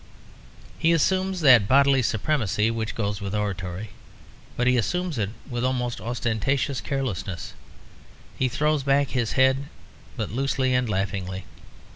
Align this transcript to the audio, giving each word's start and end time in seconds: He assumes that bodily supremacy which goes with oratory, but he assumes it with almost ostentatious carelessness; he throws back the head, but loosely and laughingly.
He 0.79 0.93
assumes 0.93 1.41
that 1.41 1.67
bodily 1.67 2.01
supremacy 2.01 2.71
which 2.71 2.95
goes 2.95 3.21
with 3.21 3.35
oratory, 3.35 3.91
but 4.57 4.65
he 4.65 4.75
assumes 4.75 5.19
it 5.19 5.29
with 5.47 5.63
almost 5.63 6.01
ostentatious 6.01 6.81
carelessness; 6.81 7.53
he 8.35 8.47
throws 8.49 8.81
back 8.81 9.09
the 9.09 9.25
head, 9.25 9.65
but 10.17 10.31
loosely 10.31 10.73
and 10.73 10.89
laughingly. 10.89 11.45